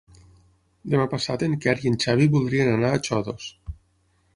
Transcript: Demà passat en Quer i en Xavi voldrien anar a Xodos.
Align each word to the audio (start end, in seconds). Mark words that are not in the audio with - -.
Demà 0.93 1.05
passat 1.11 1.47
en 1.49 1.55
Quer 1.67 1.77
i 1.85 1.93
en 1.93 2.01
Xavi 2.07 2.29
voldrien 2.39 2.75
anar 2.77 2.95
a 2.97 3.07
Xodos. 3.11 3.51